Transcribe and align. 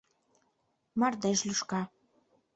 Мардеж 0.99 1.39
лӱшка 1.47 1.81